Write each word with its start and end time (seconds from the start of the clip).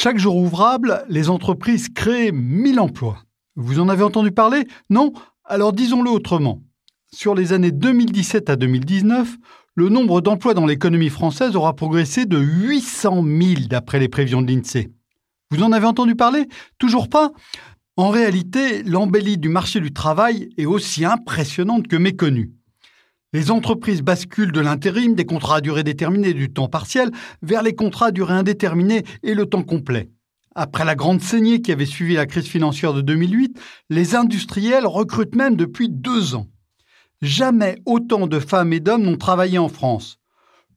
Chaque 0.00 0.18
jour 0.18 0.36
ouvrable, 0.36 1.04
les 1.08 1.28
entreprises 1.28 1.88
créent 1.88 2.30
1000 2.30 2.78
emplois. 2.78 3.24
Vous 3.56 3.80
en 3.80 3.88
avez 3.88 4.04
entendu 4.04 4.30
parler? 4.30 4.64
Non? 4.90 5.12
Alors 5.44 5.72
disons-le 5.72 6.08
autrement. 6.08 6.62
Sur 7.12 7.34
les 7.34 7.52
années 7.52 7.72
2017 7.72 8.48
à 8.48 8.54
2019, 8.54 9.34
le 9.74 9.88
nombre 9.88 10.20
d'emplois 10.20 10.54
dans 10.54 10.66
l'économie 10.66 11.08
française 11.08 11.56
aura 11.56 11.74
progressé 11.74 12.26
de 12.26 12.38
800 12.38 13.24
000 13.24 13.66
d'après 13.68 13.98
les 13.98 14.06
prévisions 14.06 14.40
de 14.40 14.52
l'INSEE. 14.52 14.92
Vous 15.50 15.64
en 15.64 15.72
avez 15.72 15.86
entendu 15.86 16.14
parler? 16.14 16.46
Toujours 16.78 17.08
pas 17.08 17.32
En 17.96 18.10
réalité, 18.10 18.84
l'embellie 18.84 19.36
du 19.36 19.48
marché 19.48 19.80
du 19.80 19.92
travail 19.92 20.50
est 20.56 20.66
aussi 20.66 21.04
impressionnante 21.04 21.88
que 21.88 21.96
méconnue. 21.96 22.52
Les 23.34 23.50
entreprises 23.50 24.00
basculent 24.00 24.52
de 24.52 24.60
l'intérim, 24.60 25.14
des 25.14 25.26
contrats 25.26 25.56
à 25.56 25.60
durée 25.60 25.84
déterminée 25.84 26.32
du 26.32 26.50
temps 26.50 26.68
partiel, 26.68 27.10
vers 27.42 27.62
les 27.62 27.74
contrats 27.74 28.06
à 28.06 28.10
durée 28.10 28.32
indéterminée 28.32 29.04
et 29.22 29.34
le 29.34 29.44
temps 29.44 29.62
complet. 29.62 30.08
Après 30.54 30.86
la 30.86 30.94
grande 30.94 31.20
saignée 31.20 31.60
qui 31.60 31.70
avait 31.70 31.84
suivi 31.84 32.14
la 32.14 32.24
crise 32.24 32.46
financière 32.46 32.94
de 32.94 33.02
2008, 33.02 33.60
les 33.90 34.14
industriels 34.14 34.86
recrutent 34.86 35.34
même 35.34 35.56
depuis 35.56 35.90
deux 35.90 36.34
ans. 36.34 36.46
Jamais 37.20 37.76
autant 37.84 38.26
de 38.26 38.40
femmes 38.40 38.72
et 38.72 38.80
d'hommes 38.80 39.02
n'ont 39.02 39.18
travaillé 39.18 39.58
en 39.58 39.68
France. 39.68 40.18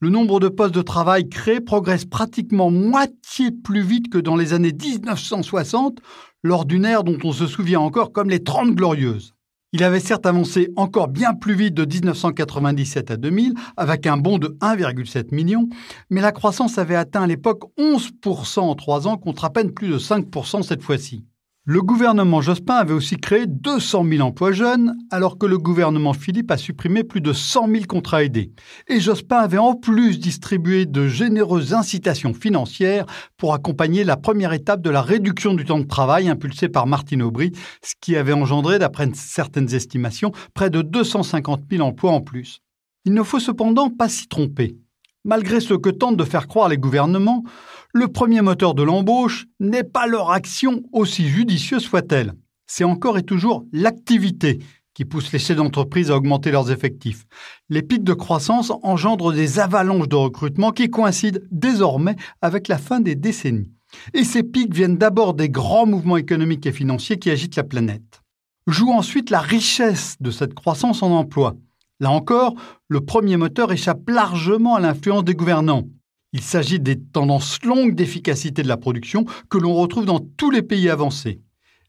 Le 0.00 0.10
nombre 0.10 0.40
de 0.40 0.48
postes 0.48 0.74
de 0.74 0.82
travail 0.82 1.28
créés 1.28 1.60
progresse 1.60 2.04
pratiquement 2.04 2.70
moitié 2.70 3.52
plus 3.52 3.82
vite 3.82 4.10
que 4.10 4.18
dans 4.18 4.34
les 4.34 4.54
années 4.54 4.72
1960, 4.72 6.00
lors 6.42 6.64
d'une 6.64 6.84
ère 6.84 7.04
dont 7.04 7.18
on 7.22 7.32
se 7.32 7.46
souvient 7.46 7.80
encore 7.80 8.10
comme 8.10 8.28
les 8.28 8.42
Trente 8.42 8.74
Glorieuses. 8.74 9.34
Il 9.72 9.84
avait 9.84 10.00
certes 10.00 10.26
avancé 10.26 10.72
encore 10.74 11.06
bien 11.06 11.32
plus 11.32 11.54
vite 11.54 11.74
de 11.74 11.84
1997 11.84 13.12
à 13.12 13.16
2000, 13.16 13.54
avec 13.76 14.06
un 14.08 14.16
bond 14.16 14.38
de 14.38 14.48
1,7 14.60 15.32
million, 15.32 15.68
mais 16.10 16.20
la 16.20 16.32
croissance 16.32 16.76
avait 16.76 16.96
atteint 16.96 17.22
à 17.22 17.26
l'époque 17.28 17.62
11% 17.78 18.60
en 18.60 18.74
trois 18.74 19.06
ans 19.06 19.16
contre 19.16 19.44
à 19.44 19.50
peine 19.50 19.72
plus 19.72 19.88
de 19.88 19.98
5% 19.98 20.64
cette 20.64 20.82
fois-ci. 20.82 21.24
Le 21.72 21.82
gouvernement 21.82 22.40
Jospin 22.40 22.74
avait 22.74 22.94
aussi 22.94 23.16
créé 23.16 23.46
200 23.46 24.04
000 24.04 24.26
emplois 24.26 24.50
jeunes, 24.50 24.92
alors 25.12 25.38
que 25.38 25.46
le 25.46 25.56
gouvernement 25.56 26.14
Philippe 26.14 26.50
a 26.50 26.56
supprimé 26.56 27.04
plus 27.04 27.20
de 27.20 27.32
100 27.32 27.68
000 27.68 27.84
contrats 27.84 28.24
aidés. 28.24 28.50
Et 28.88 28.98
Jospin 28.98 29.36
avait 29.36 29.56
en 29.56 29.76
plus 29.76 30.18
distribué 30.18 30.84
de 30.84 31.06
généreuses 31.06 31.72
incitations 31.72 32.34
financières 32.34 33.06
pour 33.36 33.54
accompagner 33.54 34.02
la 34.02 34.16
première 34.16 34.52
étape 34.52 34.82
de 34.82 34.90
la 34.90 35.00
réduction 35.00 35.54
du 35.54 35.64
temps 35.64 35.78
de 35.78 35.86
travail 35.86 36.28
impulsée 36.28 36.68
par 36.68 36.88
Martine 36.88 37.22
Aubry, 37.22 37.52
ce 37.84 37.94
qui 38.00 38.16
avait 38.16 38.32
engendré, 38.32 38.80
d'après 38.80 39.08
certaines 39.14 39.72
estimations, 39.72 40.32
près 40.54 40.70
de 40.70 40.82
250 40.82 41.66
000 41.70 41.86
emplois 41.86 42.10
en 42.10 42.20
plus. 42.20 42.62
Il 43.04 43.14
ne 43.14 43.22
faut 43.22 43.38
cependant 43.38 43.90
pas 43.90 44.08
s'y 44.08 44.26
tromper. 44.26 44.76
Malgré 45.24 45.60
ce 45.60 45.74
que 45.74 45.90
tentent 45.90 46.16
de 46.16 46.24
faire 46.24 46.48
croire 46.48 46.68
les 46.68 46.78
gouvernements, 46.78 47.44
le 47.92 48.08
premier 48.08 48.40
moteur 48.40 48.74
de 48.74 48.82
l'embauche 48.82 49.46
n'est 49.58 49.84
pas 49.84 50.06
leur 50.06 50.30
action 50.30 50.82
aussi 50.92 51.28
judicieuse 51.28 51.82
soit-elle. 51.82 52.32
C'est 52.66 52.84
encore 52.84 53.18
et 53.18 53.22
toujours 53.22 53.64
l'activité 53.72 54.60
qui 54.94 55.04
pousse 55.04 55.32
les 55.32 55.38
chefs 55.38 55.56
d'entreprise 55.56 56.10
à 56.10 56.16
augmenter 56.16 56.50
leurs 56.50 56.70
effectifs. 56.70 57.26
Les 57.68 57.82
pics 57.82 58.04
de 58.04 58.14
croissance 58.14 58.72
engendrent 58.82 59.32
des 59.32 59.58
avalanches 59.58 60.08
de 60.08 60.16
recrutement 60.16 60.72
qui 60.72 60.88
coïncident 60.88 61.40
désormais 61.50 62.16
avec 62.40 62.68
la 62.68 62.78
fin 62.78 63.00
des 63.00 63.14
décennies. 63.14 63.70
Et 64.14 64.24
ces 64.24 64.42
pics 64.42 64.74
viennent 64.74 64.98
d'abord 64.98 65.34
des 65.34 65.48
grands 65.48 65.86
mouvements 65.86 66.16
économiques 66.16 66.66
et 66.66 66.72
financiers 66.72 67.18
qui 67.18 67.30
agitent 67.30 67.56
la 67.56 67.64
planète. 67.64 68.22
Joue 68.66 68.90
ensuite 68.90 69.30
la 69.30 69.40
richesse 69.40 70.16
de 70.20 70.30
cette 70.30 70.54
croissance 70.54 71.02
en 71.02 71.10
emploi. 71.10 71.56
Là 72.00 72.10
encore, 72.10 72.54
le 72.88 73.02
premier 73.02 73.36
moteur 73.36 73.72
échappe 73.72 74.08
largement 74.08 74.74
à 74.74 74.80
l'influence 74.80 75.24
des 75.24 75.34
gouvernants. 75.34 75.84
Il 76.32 76.40
s'agit 76.40 76.80
des 76.80 76.98
tendances 76.98 77.62
longues 77.62 77.94
d'efficacité 77.94 78.62
de 78.62 78.68
la 78.68 78.78
production 78.78 79.26
que 79.50 79.58
l'on 79.58 79.74
retrouve 79.74 80.06
dans 80.06 80.20
tous 80.20 80.50
les 80.50 80.62
pays 80.62 80.88
avancés. 80.88 81.40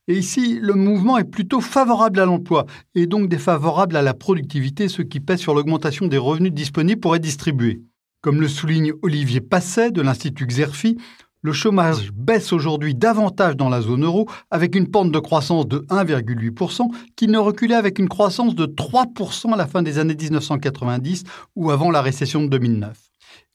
Et 0.07 0.17
ici, 0.17 0.59
le 0.59 0.73
mouvement 0.73 1.17
est 1.17 1.23
plutôt 1.23 1.61
favorable 1.61 2.19
à 2.19 2.25
l'emploi 2.25 2.65
et 2.95 3.07
donc 3.07 3.29
défavorable 3.29 3.95
à 3.95 4.01
la 4.01 4.13
productivité, 4.13 4.89
ce 4.89 5.01
qui 5.01 5.21
pèse 5.21 5.39
sur 5.39 5.53
l'augmentation 5.53 6.07
des 6.07 6.17
revenus 6.17 6.51
disponibles 6.51 6.99
pour 6.99 7.15
être 7.15 7.21
distribués. 7.21 7.81
Comme 8.21 8.41
le 8.41 8.47
souligne 8.49 8.93
Olivier 9.03 9.41
Passet 9.41 9.91
de 9.91 10.01
l'Institut 10.01 10.47
Xerfi, 10.47 10.97
le 11.41 11.53
chômage 11.53 12.11
baisse 12.11 12.53
aujourd'hui 12.53 12.93
davantage 12.93 13.55
dans 13.55 13.69
la 13.69 13.81
zone 13.81 14.05
euro 14.05 14.27
avec 14.51 14.75
une 14.75 14.89
pente 14.89 15.11
de 15.11 15.19
croissance 15.19 15.67
de 15.67 15.79
1,8% 15.89 16.87
qui 17.15 17.27
ne 17.27 17.37
reculait 17.37 17.75
avec 17.75 17.99
une 17.99 18.09
croissance 18.09 18.55
de 18.55 18.65
3% 18.65 19.53
à 19.53 19.57
la 19.57 19.67
fin 19.67 19.81
des 19.81 19.97
années 19.97 20.15
1990 20.15 21.23
ou 21.55 21.71
avant 21.71 21.89
la 21.89 22.01
récession 22.01 22.43
de 22.43 22.47
2009. 22.47 22.97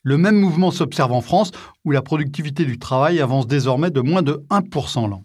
Le 0.02 0.18
même 0.18 0.36
mouvement 0.36 0.70
s'observe 0.70 1.12
en 1.12 1.20
France, 1.20 1.50
où 1.84 1.90
la 1.90 2.02
productivité 2.02 2.64
du 2.64 2.78
travail 2.78 3.20
avance 3.20 3.46
désormais 3.46 3.90
de 3.90 4.00
moins 4.00 4.22
de 4.22 4.44
1% 4.50 5.08
l'an. 5.08 5.24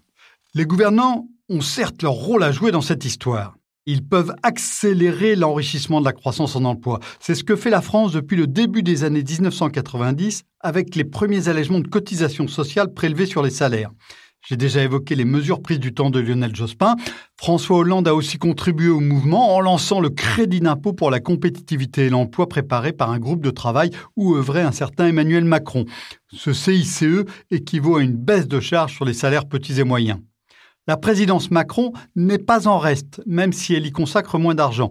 Les 0.54 0.66
gouvernants 0.66 1.28
ont 1.48 1.60
certes 1.60 2.02
leur 2.02 2.14
rôle 2.14 2.42
à 2.42 2.50
jouer 2.50 2.72
dans 2.72 2.80
cette 2.80 3.04
histoire. 3.04 3.54
Ils 3.86 4.06
peuvent 4.06 4.34
accélérer 4.44 5.34
l'enrichissement 5.34 6.00
de 6.00 6.04
la 6.04 6.12
croissance 6.12 6.54
en 6.54 6.64
emploi. 6.64 7.00
C'est 7.18 7.34
ce 7.34 7.42
que 7.42 7.56
fait 7.56 7.70
la 7.70 7.82
France 7.82 8.12
depuis 8.12 8.36
le 8.36 8.46
début 8.46 8.84
des 8.84 9.02
années 9.02 9.24
1990 9.24 10.44
avec 10.60 10.94
les 10.94 11.04
premiers 11.04 11.48
allègements 11.48 11.80
de 11.80 11.88
cotisations 11.88 12.46
sociales 12.46 12.92
prélevés 12.94 13.26
sur 13.26 13.42
les 13.42 13.50
salaires. 13.50 13.90
J'ai 14.44 14.56
déjà 14.56 14.82
évoqué 14.82 15.14
les 15.14 15.24
mesures 15.24 15.62
prises 15.62 15.78
du 15.78 15.94
temps 15.94 16.10
de 16.10 16.18
Lionel 16.18 16.54
Jospin. 16.54 16.96
François 17.36 17.78
Hollande 17.78 18.08
a 18.08 18.14
aussi 18.14 18.38
contribué 18.38 18.88
au 18.88 18.98
mouvement 18.98 19.54
en 19.54 19.60
lançant 19.60 20.00
le 20.00 20.10
crédit 20.10 20.60
d'impôt 20.60 20.92
pour 20.92 21.12
la 21.12 21.20
compétitivité 21.20 22.06
et 22.06 22.10
l'emploi 22.10 22.48
préparé 22.48 22.92
par 22.92 23.10
un 23.10 23.20
groupe 23.20 23.42
de 23.42 23.50
travail 23.50 23.90
où 24.16 24.34
œuvrait 24.34 24.62
un 24.62 24.72
certain 24.72 25.06
Emmanuel 25.06 25.44
Macron. 25.44 25.84
Ce 26.32 26.52
CICE 26.52 27.04
équivaut 27.52 27.96
à 27.96 28.02
une 28.02 28.16
baisse 28.16 28.48
de 28.48 28.58
charges 28.58 28.94
sur 28.94 29.04
les 29.04 29.14
salaires 29.14 29.46
petits 29.46 29.78
et 29.78 29.84
moyens. 29.84 30.18
La 30.88 30.96
présidence 30.96 31.52
Macron 31.52 31.92
n'est 32.16 32.38
pas 32.38 32.66
en 32.66 32.78
reste, 32.78 33.22
même 33.24 33.52
si 33.52 33.72
elle 33.74 33.86
y 33.86 33.92
consacre 33.92 34.38
moins 34.38 34.56
d'argent. 34.56 34.90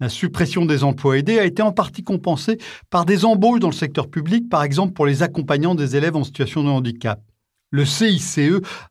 La 0.00 0.08
suppression 0.08 0.64
des 0.64 0.82
emplois 0.82 1.18
aidés 1.18 1.38
a 1.38 1.44
été 1.44 1.60
en 1.62 1.72
partie 1.72 2.02
compensée 2.02 2.58
par 2.88 3.04
des 3.04 3.24
embauches 3.24 3.60
dans 3.60 3.68
le 3.68 3.74
secteur 3.74 4.08
public, 4.08 4.48
par 4.48 4.62
exemple 4.62 4.94
pour 4.94 5.04
les 5.04 5.22
accompagnants 5.22 5.74
des 5.74 5.96
élèves 5.96 6.16
en 6.16 6.24
situation 6.24 6.62
de 6.62 6.68
handicap. 6.68 7.22
Le 7.70 7.84
CICE 7.84 8.38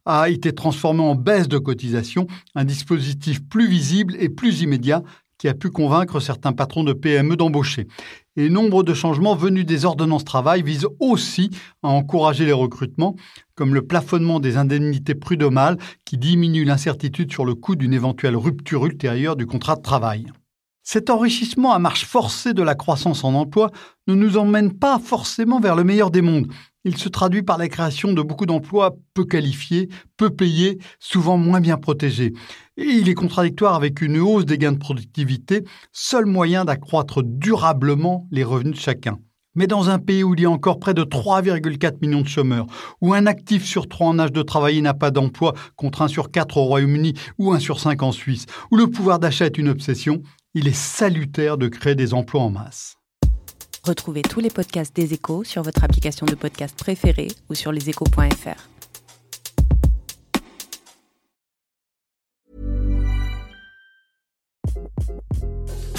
a 0.06 0.30
été 0.30 0.54
transformé 0.54 1.02
en 1.02 1.16
baisse 1.16 1.48
de 1.48 1.58
cotisation, 1.58 2.28
un 2.54 2.66
dispositif 2.66 3.40
plus 3.48 3.68
visible 3.68 4.16
et 4.20 4.30
plus 4.30 4.62
immédiat 4.62 5.02
qui 5.38 5.48
a 5.48 5.54
pu 5.54 5.70
convaincre 5.70 6.20
certains 6.20 6.54
patrons 6.54 6.84
de 6.84 6.94
PME 6.94 7.36
d'embaucher. 7.36 7.88
Et 8.38 8.50
nombre 8.50 8.84
de 8.84 8.94
changements 8.94 9.36
venus 9.36 9.66
des 9.66 9.86
ordonnances 9.86 10.26
travail 10.26 10.62
visent 10.62 10.88
aussi 11.00 11.50
à 11.84 11.90
encourager 11.90 12.46
les 12.46 12.54
recrutements, 12.54 13.16
comme 13.56 13.74
le 13.74 13.86
plafonnement 13.86 14.40
des 14.40 14.58
indemnités 14.58 15.16
prud'homales 15.16 15.78
qui 16.04 16.18
diminue 16.18 16.66
l'incertitude 16.66 17.32
sur 17.32 17.46
le 17.46 17.56
coût 17.56 17.76
d'une 17.76 17.94
éventuelle 17.94 18.36
rupture 18.36 18.86
ultérieure 18.86 19.36
du 19.36 19.46
contrat 19.46 19.76
de 19.76 19.82
travail. 19.82 20.26
Cet 20.84 21.10
enrichissement 21.10 21.74
à 21.74 21.80
marche 21.80 22.06
forcée 22.06 22.54
de 22.54 22.62
la 22.62 22.76
croissance 22.76 23.24
en 23.24 23.34
emploi 23.34 23.72
ne 24.08 24.14
nous 24.14 24.38
emmène 24.38 24.72
pas 24.72 25.00
forcément 25.00 25.60
vers 25.60 25.76
le 25.76 25.84
meilleur 25.84 26.12
des 26.12 26.22
mondes. 26.22 26.48
Il 26.88 26.98
se 26.98 27.10
traduit 27.10 27.42
par 27.42 27.58
la 27.58 27.68
création 27.68 28.14
de 28.14 28.22
beaucoup 28.22 28.46
d'emplois 28.46 28.96
peu 29.16 29.26
qualifiés, 29.26 29.90
peu 30.18 30.30
payés, 30.30 30.78
souvent 31.00 31.36
moins 31.36 31.60
bien 31.60 31.78
protégés. 31.78 32.32
Et 32.78 32.84
il 32.84 33.10
est 33.10 33.16
contradictoire 33.16 33.74
avec 33.74 34.02
une 34.02 34.20
hausse 34.20 34.46
des 34.46 34.60
gains 34.60 34.72
de 34.72 34.78
productivité, 34.78 35.64
seul 35.92 36.28
moyen 36.28 36.64
d'accroître 36.64 37.24
durablement 37.24 38.28
les 38.30 38.44
revenus 38.44 38.76
de 38.76 38.80
chacun. 38.80 39.18
Mais 39.56 39.66
dans 39.66 39.90
un 39.90 39.98
pays 39.98 40.24
où 40.24 40.36
il 40.36 40.42
y 40.42 40.46
a 40.46 40.52
encore 40.52 40.80
près 40.80 40.94
de 40.94 41.04
3,4 41.04 41.96
millions 42.02 42.22
de 42.22 42.28
chômeurs, 42.28 42.68
où 43.02 43.16
un 43.16 43.26
actif 43.26 43.66
sur 43.66 43.88
trois 43.88 44.08
en 44.08 44.20
âge 44.20 44.34
de 44.34 44.44
travailler 44.44 44.82
n'a 44.82 44.94
pas 44.94 45.10
d'emploi, 45.10 45.56
contre 45.76 46.04
un 46.04 46.08
sur 46.08 46.30
quatre 46.30 46.58
au 46.58 46.66
Royaume-Uni 46.66 47.14
ou 47.40 47.52
un 47.52 47.60
sur 47.60 47.80
cinq 47.80 48.04
en 48.04 48.12
Suisse, 48.12 48.46
où 48.70 48.78
le 48.78 48.88
pouvoir 48.88 49.18
d'achat 49.18 49.48
est 49.48 49.58
une 49.58 49.70
obsession, 49.70 50.22
il 50.54 50.68
est 50.68 50.76
salutaire 50.76 51.58
de 51.58 51.68
créer 51.68 51.96
des 51.96 52.14
emplois 52.14 52.42
en 52.42 52.52
masse. 52.52 52.98
Retrouvez 53.86 54.24
tous 54.24 54.40
les 54.40 54.50
podcasts 54.50 54.96
des 54.96 55.14
échos 55.14 55.44
sur 55.44 55.62
votre 55.62 55.84
application 55.84 56.26
de 56.26 56.34
podcast 56.34 56.76
préférée 56.76 57.28
ou 57.50 57.54
sur 57.54 57.72
leséchos.fr. 57.72 58.58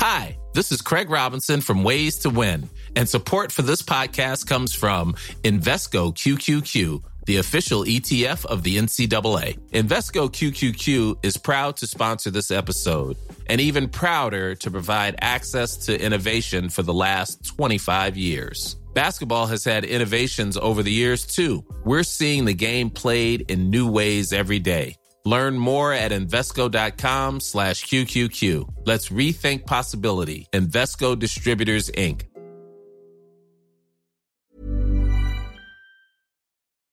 Hi, 0.00 0.36
this 0.52 0.72
is 0.72 0.82
Craig 0.82 1.08
Robinson 1.08 1.60
from 1.60 1.84
Ways 1.84 2.18
to 2.22 2.28
Win, 2.28 2.68
and 2.96 3.06
support 3.06 3.52
for 3.52 3.62
this 3.62 3.82
podcast 3.82 4.48
comes 4.48 4.74
from 4.74 5.14
Invesco 5.44 6.12
QQQ 6.12 7.02
the 7.26 7.38
official 7.38 7.84
ETF 7.84 8.46
of 8.46 8.62
the 8.62 8.78
NCAA. 8.78 9.58
Invesco 9.72 10.30
QQQ 10.30 11.24
is 11.24 11.36
proud 11.36 11.76
to 11.78 11.86
sponsor 11.86 12.30
this 12.30 12.52
episode 12.52 13.16
and 13.48 13.60
even 13.60 13.88
prouder 13.88 14.54
to 14.56 14.70
provide 14.70 15.16
access 15.20 15.76
to 15.86 16.00
innovation 16.00 16.68
for 16.68 16.82
the 16.82 16.94
last 16.94 17.44
25 17.56 18.16
years. 18.16 18.76
Basketball 18.94 19.46
has 19.46 19.64
had 19.64 19.84
innovations 19.84 20.56
over 20.56 20.82
the 20.82 20.92
years 20.92 21.26
too. 21.26 21.64
We're 21.84 22.02
seeing 22.02 22.44
the 22.44 22.54
game 22.54 22.90
played 22.90 23.50
in 23.50 23.70
new 23.70 23.90
ways 23.90 24.32
every 24.32 24.58
day. 24.58 24.96
Learn 25.26 25.58
more 25.58 25.92
at 25.92 26.12
Invesco.com 26.12 27.40
slash 27.40 27.84
QQQ. 27.84 28.86
Let's 28.86 29.08
rethink 29.08 29.66
possibility. 29.66 30.46
Invesco 30.52 31.18
Distributors, 31.18 31.90
Inc. 31.90 32.22